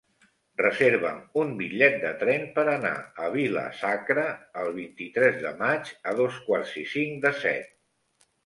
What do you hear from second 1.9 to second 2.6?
de tren